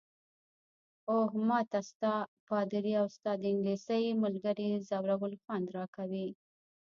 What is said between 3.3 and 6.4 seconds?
د انګلیسۍ ملګرې ځورول خوند راکوي.